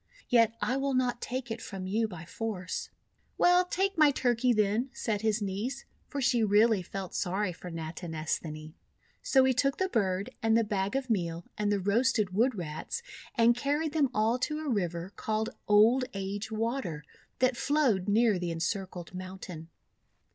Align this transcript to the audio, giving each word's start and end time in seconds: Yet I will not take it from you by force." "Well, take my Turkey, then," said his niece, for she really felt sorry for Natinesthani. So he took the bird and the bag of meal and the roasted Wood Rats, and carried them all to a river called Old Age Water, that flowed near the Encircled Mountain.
Yet 0.29 0.55
I 0.63 0.77
will 0.77 0.95
not 0.95 1.21
take 1.21 1.51
it 1.51 1.61
from 1.61 1.85
you 1.85 2.07
by 2.07 2.25
force." 2.25 2.89
"Well, 3.37 3.63
take 3.65 3.99
my 3.99 4.09
Turkey, 4.09 4.51
then," 4.51 4.89
said 4.93 5.21
his 5.21 5.43
niece, 5.43 5.85
for 6.07 6.19
she 6.19 6.43
really 6.43 6.81
felt 6.81 7.13
sorry 7.13 7.53
for 7.53 7.69
Natinesthani. 7.69 8.73
So 9.21 9.43
he 9.43 9.53
took 9.53 9.77
the 9.77 9.89
bird 9.89 10.31
and 10.41 10.57
the 10.57 10.63
bag 10.63 10.95
of 10.95 11.11
meal 11.11 11.45
and 11.55 11.71
the 11.71 11.79
roasted 11.79 12.31
Wood 12.33 12.55
Rats, 12.55 13.03
and 13.35 13.55
carried 13.55 13.93
them 13.93 14.09
all 14.11 14.39
to 14.39 14.57
a 14.61 14.69
river 14.69 15.11
called 15.15 15.51
Old 15.67 16.05
Age 16.15 16.51
Water, 16.51 17.03
that 17.37 17.55
flowed 17.55 18.09
near 18.09 18.39
the 18.39 18.49
Encircled 18.49 19.13
Mountain. 19.13 19.69